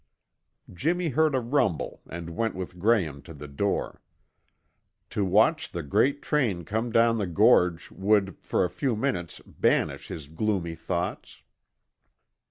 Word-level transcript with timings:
Jimmy 0.73 1.09
heard 1.09 1.35
a 1.35 1.39
rumble 1.39 2.01
and 2.09 2.35
went 2.35 2.55
with 2.55 2.79
Graham 2.79 3.21
to 3.21 3.35
the 3.35 3.47
door. 3.47 4.01
To 5.11 5.23
watch 5.23 5.69
the 5.71 5.83
great 5.83 6.23
train 6.23 6.65
come 6.65 6.91
down 6.91 7.19
the 7.19 7.27
gorge 7.27 7.91
would 7.91 8.35
for 8.43 8.65
a 8.65 8.69
few 8.71 8.95
minutes 8.95 9.41
banish 9.45 10.07
his 10.07 10.27
gloomy 10.27 10.73
thoughts. 10.73 11.43